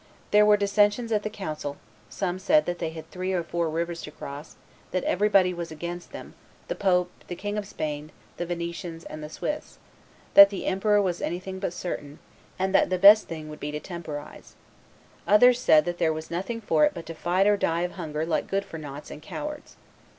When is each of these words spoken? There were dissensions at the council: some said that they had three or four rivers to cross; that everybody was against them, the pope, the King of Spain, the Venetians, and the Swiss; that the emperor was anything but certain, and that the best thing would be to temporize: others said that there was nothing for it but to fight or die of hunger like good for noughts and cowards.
There 0.31 0.47
were 0.47 0.57
dissensions 0.57 1.11
at 1.11 1.21
the 1.21 1.29
council: 1.29 1.77
some 2.09 2.39
said 2.39 2.65
that 2.65 2.79
they 2.79 2.89
had 2.89 3.11
three 3.11 3.33
or 3.33 3.43
four 3.43 3.69
rivers 3.69 4.01
to 4.01 4.09
cross; 4.09 4.55
that 4.89 5.03
everybody 5.03 5.53
was 5.53 5.69
against 5.69 6.11
them, 6.11 6.33
the 6.69 6.73
pope, 6.73 7.11
the 7.27 7.35
King 7.35 7.55
of 7.55 7.67
Spain, 7.67 8.11
the 8.37 8.45
Venetians, 8.47 9.03
and 9.03 9.23
the 9.23 9.29
Swiss; 9.29 9.77
that 10.33 10.49
the 10.49 10.65
emperor 10.65 10.99
was 10.99 11.21
anything 11.21 11.59
but 11.59 11.71
certain, 11.71 12.17
and 12.57 12.73
that 12.73 12.89
the 12.89 12.97
best 12.97 13.27
thing 13.27 13.47
would 13.47 13.59
be 13.59 13.69
to 13.69 13.79
temporize: 13.79 14.55
others 15.27 15.59
said 15.59 15.85
that 15.85 15.99
there 15.99 16.11
was 16.11 16.31
nothing 16.31 16.61
for 16.61 16.83
it 16.83 16.95
but 16.95 17.05
to 17.05 17.13
fight 17.13 17.45
or 17.45 17.55
die 17.55 17.81
of 17.81 17.91
hunger 17.91 18.25
like 18.25 18.47
good 18.49 18.65
for 18.65 18.79
noughts 18.79 19.11
and 19.11 19.21
cowards. 19.21 19.75